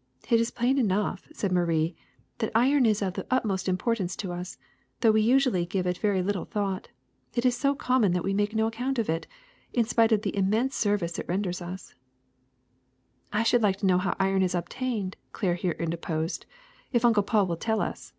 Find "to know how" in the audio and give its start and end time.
13.78-14.14